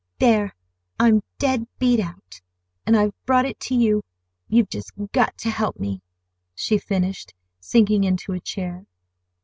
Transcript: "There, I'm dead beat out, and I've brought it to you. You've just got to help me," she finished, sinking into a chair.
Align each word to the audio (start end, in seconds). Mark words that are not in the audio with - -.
"There, 0.17 0.55
I'm 0.99 1.21
dead 1.37 1.67
beat 1.77 1.99
out, 1.99 2.41
and 2.87 2.97
I've 2.97 3.13
brought 3.27 3.45
it 3.45 3.59
to 3.59 3.75
you. 3.75 4.01
You've 4.47 4.67
just 4.71 4.93
got 5.11 5.37
to 5.37 5.51
help 5.51 5.79
me," 5.79 6.01
she 6.55 6.79
finished, 6.79 7.35
sinking 7.59 8.03
into 8.03 8.33
a 8.33 8.39
chair. 8.39 8.87